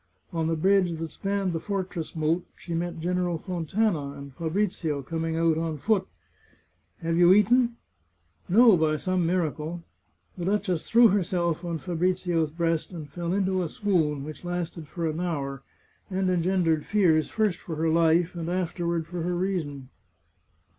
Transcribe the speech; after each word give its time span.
On 0.33 0.47
the 0.47 0.55
bridge 0.55 0.97
that 0.97 1.11
spanned 1.11 1.53
the 1.53 1.59
fortress 1.59 2.15
moat 2.15 2.43
she 2.55 2.73
met 2.73 2.99
General 2.99 3.37
Fontana 3.37 4.13
and 4.13 4.33
Fabrizio 4.33 5.03
coming 5.03 5.35
out 5.37 5.59
on 5.59 5.77
foot." 5.77 6.07
Have 7.03 7.17
you 7.17 7.35
eaten?"" 7.35 7.75
No, 8.49 8.75
by 8.75 8.97
some 8.97 9.27
miracle." 9.27 9.83
The 10.39 10.45
duchess 10.45 10.89
threw 10.89 11.09
herself 11.09 11.63
on 11.63 11.77
Fabrizio's 11.77 12.49
breast, 12.49 12.91
and 12.91 13.07
fell 13.11 13.31
into 13.31 13.61
a 13.61 13.69
swoon, 13.69 14.23
which 14.23 14.43
lasted 14.43 14.87
for 14.87 15.07
an 15.07 15.19
hour, 15.19 15.61
and 16.09 16.31
engendered 16.31 16.83
fears, 16.83 17.29
first 17.29 17.57
for 17.59 17.75
her 17.75 17.89
life, 17.89 18.33
and 18.33 18.49
afterward 18.49 19.05
for 19.05 19.21
her 19.21 19.35
reason. 19.35 19.89